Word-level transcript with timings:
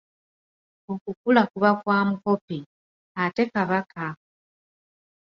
Okukula 0.93 1.41
kuba 1.51 1.71
kwa 1.81 1.97
mukopi, 2.09 2.59
ate 3.23 3.43
Kabaka? 3.53 4.05